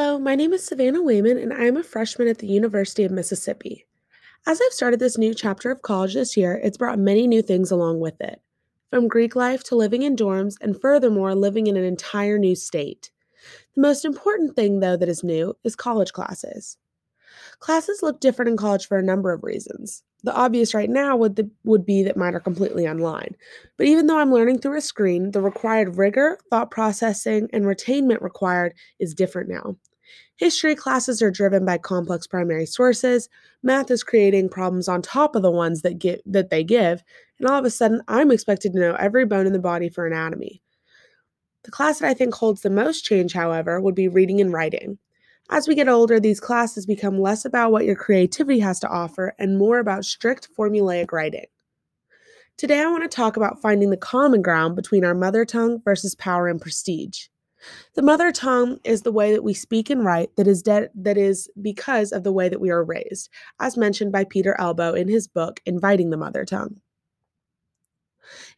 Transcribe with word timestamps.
Hello, 0.00 0.16
my 0.16 0.36
name 0.36 0.52
is 0.52 0.64
Savannah 0.64 1.02
Wayman, 1.02 1.38
and 1.38 1.52
I 1.52 1.64
am 1.64 1.76
a 1.76 1.82
freshman 1.82 2.28
at 2.28 2.38
the 2.38 2.46
University 2.46 3.02
of 3.02 3.10
Mississippi. 3.10 3.84
As 4.46 4.60
I've 4.60 4.72
started 4.72 5.00
this 5.00 5.18
new 5.18 5.34
chapter 5.34 5.72
of 5.72 5.82
college 5.82 6.14
this 6.14 6.36
year, 6.36 6.60
it's 6.62 6.76
brought 6.76 7.00
many 7.00 7.26
new 7.26 7.42
things 7.42 7.72
along 7.72 7.98
with 7.98 8.14
it. 8.20 8.40
From 8.90 9.08
Greek 9.08 9.34
life 9.34 9.64
to 9.64 9.74
living 9.74 10.02
in 10.02 10.14
dorms, 10.14 10.54
and 10.60 10.80
furthermore, 10.80 11.34
living 11.34 11.66
in 11.66 11.76
an 11.76 11.82
entire 11.82 12.38
new 12.38 12.54
state. 12.54 13.10
The 13.74 13.80
most 13.80 14.04
important 14.04 14.54
thing, 14.54 14.78
though, 14.78 14.96
that 14.96 15.08
is 15.08 15.24
new 15.24 15.56
is 15.64 15.74
college 15.74 16.12
classes. 16.12 16.76
Classes 17.58 17.98
look 18.00 18.20
different 18.20 18.52
in 18.52 18.56
college 18.56 18.86
for 18.86 18.98
a 18.98 19.02
number 19.02 19.32
of 19.32 19.42
reasons. 19.42 20.04
The 20.22 20.32
obvious 20.32 20.74
right 20.74 20.88
now 20.90 21.16
would, 21.16 21.34
the, 21.34 21.50
would 21.64 21.84
be 21.84 22.04
that 22.04 22.16
mine 22.16 22.36
are 22.36 22.40
completely 22.40 22.86
online. 22.86 23.34
But 23.76 23.88
even 23.88 24.06
though 24.06 24.20
I'm 24.20 24.32
learning 24.32 24.60
through 24.60 24.78
a 24.78 24.80
screen, 24.80 25.32
the 25.32 25.42
required 25.42 25.96
rigor, 25.96 26.38
thought 26.50 26.70
processing, 26.70 27.48
and 27.52 27.64
retainment 27.64 28.22
required 28.22 28.74
is 29.00 29.12
different 29.12 29.48
now. 29.48 29.76
History 30.36 30.74
classes 30.74 31.20
are 31.20 31.30
driven 31.30 31.64
by 31.64 31.78
complex 31.78 32.26
primary 32.26 32.66
sources. 32.66 33.28
Math 33.62 33.90
is 33.90 34.04
creating 34.04 34.48
problems 34.48 34.88
on 34.88 35.02
top 35.02 35.34
of 35.34 35.42
the 35.42 35.50
ones 35.50 35.82
that 35.82 35.98
get 35.98 36.22
that 36.26 36.50
they 36.50 36.62
give, 36.62 37.02
and 37.38 37.48
all 37.48 37.58
of 37.58 37.64
a 37.64 37.70
sudden 37.70 38.02
I'm 38.08 38.30
expected 38.30 38.72
to 38.72 38.78
know 38.78 38.94
every 38.94 39.24
bone 39.24 39.46
in 39.46 39.52
the 39.52 39.58
body 39.58 39.88
for 39.88 40.06
anatomy. 40.06 40.62
The 41.64 41.70
class 41.72 41.98
that 41.98 42.08
I 42.08 42.14
think 42.14 42.34
holds 42.34 42.62
the 42.62 42.70
most 42.70 43.04
change, 43.04 43.32
however, 43.32 43.80
would 43.80 43.94
be 43.94 44.08
reading 44.08 44.40
and 44.40 44.52
writing. 44.52 44.98
As 45.50 45.66
we 45.66 45.74
get 45.74 45.88
older, 45.88 46.20
these 46.20 46.40
classes 46.40 46.86
become 46.86 47.20
less 47.20 47.44
about 47.44 47.72
what 47.72 47.84
your 47.84 47.96
creativity 47.96 48.60
has 48.60 48.78
to 48.80 48.88
offer 48.88 49.34
and 49.38 49.58
more 49.58 49.78
about 49.78 50.04
strict 50.04 50.48
formulaic 50.56 51.10
writing. 51.10 51.46
Today, 52.58 52.80
I 52.80 52.90
want 52.90 53.02
to 53.02 53.08
talk 53.08 53.36
about 53.36 53.62
finding 53.62 53.90
the 53.90 53.96
common 53.96 54.42
ground 54.42 54.76
between 54.76 55.04
our 55.04 55.14
mother 55.14 55.44
tongue 55.44 55.80
versus 55.84 56.14
power 56.14 56.48
and 56.48 56.60
prestige. 56.60 57.28
The 57.94 58.02
mother 58.02 58.32
tongue 58.32 58.78
is 58.84 59.02
the 59.02 59.12
way 59.12 59.32
that 59.32 59.44
we 59.44 59.54
speak 59.54 59.90
and 59.90 60.04
write 60.04 60.34
that 60.36 60.46
is 60.46 60.62
de- 60.62 60.90
that 60.94 61.18
is 61.18 61.48
because 61.60 62.12
of 62.12 62.24
the 62.24 62.32
way 62.32 62.48
that 62.48 62.60
we 62.60 62.70
are 62.70 62.84
raised, 62.84 63.28
as 63.60 63.76
mentioned 63.76 64.12
by 64.12 64.24
Peter 64.24 64.56
Elbow 64.58 64.94
in 64.94 65.08
his 65.08 65.26
book 65.26 65.60
Inviting 65.66 66.10
the 66.10 66.16
Mother 66.16 66.44
Tongue. 66.44 66.80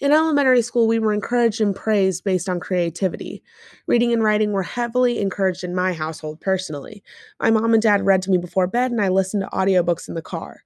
In 0.00 0.12
elementary 0.12 0.62
school, 0.62 0.86
we 0.86 0.98
were 0.98 1.12
encouraged 1.12 1.60
and 1.60 1.74
praised 1.74 2.24
based 2.24 2.48
on 2.48 2.60
creativity. 2.60 3.42
Reading 3.86 4.12
and 4.12 4.22
writing 4.22 4.52
were 4.52 4.62
heavily 4.62 5.20
encouraged 5.20 5.64
in 5.64 5.74
my 5.74 5.92
household 5.92 6.40
personally. 6.40 7.02
My 7.40 7.50
mom 7.50 7.74
and 7.74 7.82
dad 7.82 8.06
read 8.06 8.22
to 8.22 8.30
me 8.30 8.38
before 8.38 8.66
bed, 8.66 8.90
and 8.90 9.00
I 9.00 9.08
listened 9.08 9.42
to 9.42 9.56
audiobooks 9.56 10.08
in 10.08 10.14
the 10.14 10.22
car. 10.22 10.64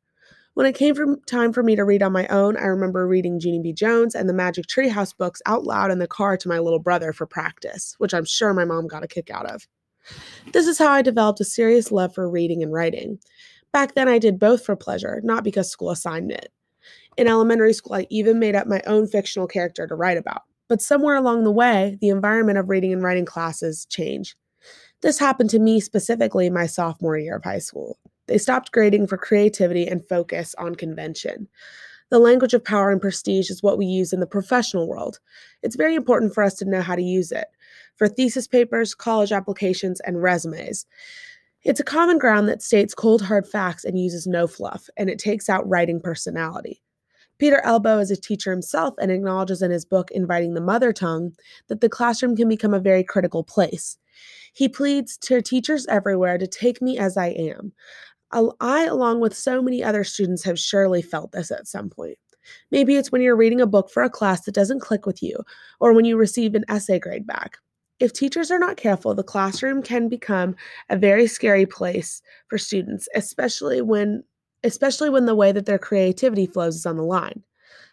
When 0.54 0.66
it 0.66 0.74
came 0.74 0.94
from 0.94 1.18
time 1.22 1.54
for 1.54 1.62
me 1.62 1.76
to 1.76 1.84
read 1.84 2.02
on 2.02 2.12
my 2.12 2.26
own, 2.26 2.58
I 2.58 2.64
remember 2.64 3.06
reading 3.06 3.40
Junie 3.40 3.60
B. 3.60 3.72
Jones 3.72 4.14
and 4.14 4.28
the 4.28 4.34
Magic 4.34 4.66
Treehouse 4.66 5.16
books 5.16 5.40
out 5.46 5.64
loud 5.64 5.90
in 5.90 5.98
the 5.98 6.06
car 6.06 6.36
to 6.36 6.48
my 6.48 6.58
little 6.58 6.78
brother 6.78 7.14
for 7.14 7.26
practice, 7.26 7.94
which 7.96 8.12
I'm 8.12 8.26
sure 8.26 8.52
my 8.52 8.66
mom 8.66 8.86
got 8.86 9.02
a 9.02 9.08
kick 9.08 9.30
out 9.30 9.46
of. 9.46 9.66
This 10.52 10.66
is 10.66 10.78
how 10.78 10.90
I 10.90 11.00
developed 11.00 11.40
a 11.40 11.44
serious 11.44 11.90
love 11.90 12.14
for 12.14 12.28
reading 12.28 12.62
and 12.62 12.70
writing. 12.70 13.18
Back 13.72 13.94
then, 13.94 14.08
I 14.08 14.18
did 14.18 14.38
both 14.38 14.62
for 14.62 14.76
pleasure, 14.76 15.22
not 15.24 15.42
because 15.42 15.70
school 15.70 15.90
assigned 15.90 16.30
it. 16.30 16.52
In 17.16 17.28
elementary 17.28 17.72
school, 17.72 17.94
I 17.94 18.06
even 18.10 18.38
made 18.38 18.54
up 18.54 18.66
my 18.66 18.82
own 18.86 19.06
fictional 19.06 19.46
character 19.46 19.86
to 19.86 19.94
write 19.94 20.18
about. 20.18 20.42
But 20.68 20.82
somewhere 20.82 21.16
along 21.16 21.44
the 21.44 21.50
way, 21.50 21.96
the 22.02 22.10
environment 22.10 22.58
of 22.58 22.68
reading 22.68 22.92
and 22.92 23.02
writing 23.02 23.24
classes 23.24 23.86
changed. 23.86 24.34
This 25.00 25.18
happened 25.18 25.48
to 25.50 25.58
me 25.58 25.80
specifically 25.80 26.46
in 26.46 26.52
my 26.52 26.66
sophomore 26.66 27.16
year 27.16 27.36
of 27.36 27.44
high 27.44 27.58
school. 27.58 27.98
They 28.32 28.38
stopped 28.38 28.72
grading 28.72 29.08
for 29.08 29.18
creativity 29.18 29.86
and 29.86 30.08
focus 30.08 30.54
on 30.56 30.74
convention. 30.74 31.48
The 32.08 32.18
language 32.18 32.54
of 32.54 32.64
power 32.64 32.90
and 32.90 32.98
prestige 32.98 33.50
is 33.50 33.62
what 33.62 33.76
we 33.76 33.84
use 33.84 34.14
in 34.14 34.20
the 34.20 34.26
professional 34.26 34.88
world. 34.88 35.20
It's 35.62 35.76
very 35.76 35.94
important 35.94 36.32
for 36.32 36.42
us 36.42 36.54
to 36.54 36.64
know 36.64 36.80
how 36.80 36.96
to 36.96 37.02
use 37.02 37.30
it 37.30 37.48
for 37.96 38.08
thesis 38.08 38.48
papers, 38.48 38.94
college 38.94 39.32
applications, 39.32 40.00
and 40.00 40.22
resumes. 40.22 40.86
It's 41.62 41.78
a 41.78 41.84
common 41.84 42.16
ground 42.16 42.48
that 42.48 42.62
states 42.62 42.94
cold 42.94 43.20
hard 43.20 43.46
facts 43.46 43.84
and 43.84 44.00
uses 44.00 44.26
no 44.26 44.46
fluff, 44.46 44.88
and 44.96 45.10
it 45.10 45.18
takes 45.18 45.50
out 45.50 45.68
writing 45.68 46.00
personality. 46.00 46.80
Peter 47.36 47.60
Elbow 47.64 47.98
is 47.98 48.10
a 48.10 48.16
teacher 48.16 48.50
himself 48.50 48.94
and 48.98 49.10
acknowledges 49.10 49.60
in 49.60 49.70
his 49.70 49.84
book, 49.84 50.10
Inviting 50.12 50.54
the 50.54 50.62
Mother 50.62 50.94
Tongue, 50.94 51.34
that 51.68 51.82
the 51.82 51.90
classroom 51.90 52.34
can 52.34 52.48
become 52.48 52.72
a 52.72 52.80
very 52.80 53.04
critical 53.04 53.44
place. 53.44 53.98
He 54.54 54.68
pleads 54.68 55.16
to 55.18 55.40
teachers 55.40 55.86
everywhere 55.86 56.38
to 56.38 56.46
take 56.46 56.82
me 56.82 56.98
as 56.98 57.16
I 57.16 57.28
am. 57.28 57.72
I, 58.32 58.84
along 58.84 59.20
with 59.20 59.36
so 59.36 59.60
many 59.62 59.84
other 59.84 60.04
students, 60.04 60.44
have 60.44 60.58
surely 60.58 61.02
felt 61.02 61.32
this 61.32 61.50
at 61.50 61.66
some 61.66 61.90
point. 61.90 62.18
Maybe 62.70 62.96
it's 62.96 63.12
when 63.12 63.22
you're 63.22 63.36
reading 63.36 63.60
a 63.60 63.66
book 63.66 63.90
for 63.90 64.02
a 64.02 64.10
class 64.10 64.42
that 64.42 64.54
doesn't 64.54 64.80
click 64.80 65.06
with 65.06 65.22
you, 65.22 65.36
or 65.80 65.92
when 65.92 66.04
you 66.04 66.16
receive 66.16 66.54
an 66.54 66.64
essay 66.68 66.98
grade 66.98 67.26
back. 67.26 67.58
If 68.00 68.12
teachers 68.12 68.50
are 68.50 68.58
not 68.58 68.76
careful, 68.76 69.14
the 69.14 69.22
classroom 69.22 69.82
can 69.82 70.08
become 70.08 70.56
a 70.90 70.96
very 70.96 71.26
scary 71.28 71.66
place 71.66 72.20
for 72.48 72.58
students, 72.58 73.08
especially 73.14 73.80
when 73.80 74.24
especially 74.64 75.10
when 75.10 75.26
the 75.26 75.34
way 75.34 75.50
that 75.50 75.66
their 75.66 75.78
creativity 75.78 76.46
flows 76.46 76.76
is 76.76 76.86
on 76.86 76.96
the 76.96 77.02
line. 77.02 77.42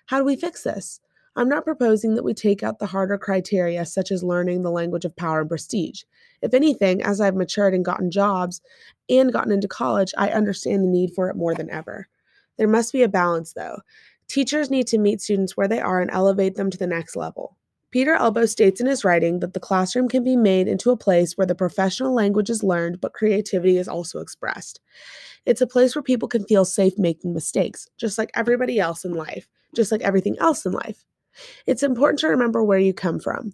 How 0.05 0.19
do 0.19 0.25
we 0.25 0.35
fix 0.35 0.63
this? 0.63 0.99
I'm 1.35 1.49
not 1.49 1.65
proposing 1.65 2.15
that 2.15 2.23
we 2.23 2.33
take 2.33 2.63
out 2.63 2.79
the 2.79 2.85
harder 2.85 3.17
criteria, 3.17 3.85
such 3.85 4.11
as 4.11 4.23
learning 4.23 4.61
the 4.61 4.71
language 4.71 5.05
of 5.05 5.15
power 5.15 5.41
and 5.41 5.49
prestige. 5.49 6.03
If 6.41 6.53
anything, 6.53 7.01
as 7.01 7.21
I've 7.21 7.35
matured 7.35 7.73
and 7.73 7.85
gotten 7.85 8.11
jobs 8.11 8.61
and 9.09 9.33
gotten 9.33 9.51
into 9.51 9.67
college, 9.67 10.13
I 10.17 10.29
understand 10.29 10.83
the 10.83 10.87
need 10.87 11.13
for 11.13 11.29
it 11.29 11.35
more 11.35 11.55
than 11.55 11.69
ever. 11.69 12.07
There 12.57 12.67
must 12.67 12.93
be 12.93 13.03
a 13.03 13.09
balance, 13.09 13.53
though. 13.53 13.79
Teachers 14.27 14.69
need 14.69 14.87
to 14.87 14.97
meet 14.97 15.21
students 15.21 15.57
where 15.57 15.67
they 15.67 15.79
are 15.79 16.01
and 16.01 16.11
elevate 16.11 16.55
them 16.55 16.69
to 16.69 16.77
the 16.77 16.87
next 16.87 17.15
level. 17.15 17.57
Peter 17.91 18.13
Elbow 18.13 18.45
states 18.45 18.79
in 18.79 18.85
his 18.85 19.03
writing 19.03 19.39
that 19.39 19.53
the 19.53 19.59
classroom 19.59 20.07
can 20.07 20.23
be 20.23 20.35
made 20.35 20.67
into 20.67 20.91
a 20.91 20.97
place 20.97 21.33
where 21.33 21.47
the 21.47 21.55
professional 21.55 22.13
language 22.13 22.49
is 22.49 22.63
learned, 22.63 23.01
but 23.01 23.13
creativity 23.13 23.77
is 23.77 23.87
also 23.87 24.19
expressed. 24.19 24.79
It's 25.47 25.61
a 25.61 25.67
place 25.67 25.95
where 25.95 26.03
people 26.03 26.27
can 26.27 26.45
feel 26.45 26.65
safe 26.65 26.93
making 26.99 27.33
mistakes, 27.33 27.87
just 27.97 28.19
like 28.19 28.29
everybody 28.35 28.79
else 28.79 29.03
in 29.03 29.13
life, 29.13 29.47
just 29.75 29.91
like 29.91 30.01
everything 30.01 30.37
else 30.39 30.65
in 30.65 30.73
life. 30.73 31.03
It's 31.65 31.81
important 31.81 32.19
to 32.19 32.27
remember 32.27 32.63
where 32.63 32.77
you 32.79 32.93
come 32.93 33.19
from. 33.19 33.53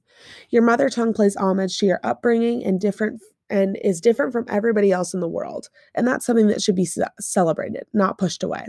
Your 0.50 0.64
mother 0.64 0.90
tongue 0.90 1.14
plays 1.14 1.36
homage 1.36 1.78
to 1.78 1.86
your 1.86 2.00
upbringing 2.04 2.66
and 2.66 2.80
different 2.80 3.22
and 3.50 3.78
is 3.84 4.02
different 4.02 4.32
from 4.32 4.46
everybody 4.50 4.92
else 4.92 5.14
in 5.14 5.20
the 5.20 5.28
world, 5.28 5.70
and 5.94 6.08
that's 6.08 6.26
something 6.26 6.48
that 6.48 6.62
should 6.62 6.76
be 6.76 6.88
celebrated, 7.20 7.86
not 7.94 8.18
pushed 8.18 8.44
away. 8.44 8.66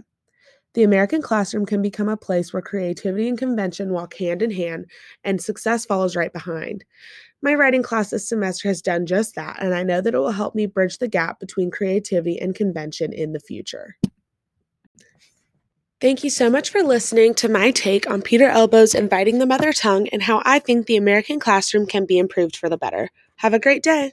The 0.74 0.82
American 0.82 1.22
classroom 1.22 1.64
can 1.64 1.80
become 1.80 2.08
a 2.08 2.18
place 2.18 2.52
where 2.52 2.60
creativity 2.60 3.28
and 3.28 3.38
convention 3.38 3.94
walk 3.94 4.14
hand 4.16 4.42
in 4.42 4.50
hand 4.50 4.90
and 5.24 5.40
success 5.40 5.86
follows 5.86 6.14
right 6.14 6.32
behind. 6.32 6.84
My 7.40 7.54
writing 7.54 7.82
class 7.82 8.10
this 8.10 8.28
semester 8.28 8.68
has 8.68 8.82
done 8.82 9.06
just 9.06 9.36
that, 9.36 9.56
and 9.62 9.74
I 9.74 9.82
know 9.82 10.02
that 10.02 10.14
it 10.14 10.18
will 10.18 10.32
help 10.32 10.54
me 10.54 10.66
bridge 10.66 10.98
the 10.98 11.08
gap 11.08 11.40
between 11.40 11.70
creativity 11.70 12.38
and 12.38 12.54
convention 12.54 13.12
in 13.12 13.32
the 13.32 13.40
future. 13.40 13.96
Thank 15.98 16.22
you 16.22 16.28
so 16.28 16.50
much 16.50 16.68
for 16.68 16.82
listening 16.82 17.32
to 17.36 17.48
my 17.48 17.70
take 17.70 18.10
on 18.10 18.20
Peter 18.20 18.48
Elbow's 18.50 18.94
Inviting 18.94 19.38
the 19.38 19.46
Mother 19.46 19.72
Tongue 19.72 20.08
and 20.08 20.22
how 20.22 20.42
I 20.44 20.58
think 20.58 20.86
the 20.86 20.98
American 20.98 21.40
classroom 21.40 21.86
can 21.86 22.04
be 22.04 22.18
improved 22.18 22.54
for 22.54 22.68
the 22.68 22.76
better. 22.76 23.08
Have 23.36 23.54
a 23.54 23.58
great 23.58 23.82
day. 23.82 24.12